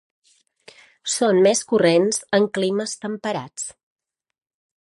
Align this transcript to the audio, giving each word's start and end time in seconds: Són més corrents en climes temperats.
Són 1.15 1.41
més 1.47 1.61
corrents 1.73 2.21
en 2.39 2.49
climes 2.59 2.97
temperats. 3.07 3.71